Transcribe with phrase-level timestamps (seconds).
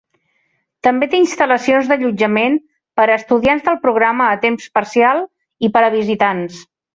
[0.85, 2.57] També té instal·lacions d'allotjament
[3.01, 5.23] per a estudiants del programa a temps parcial
[5.69, 6.65] i per a visitants.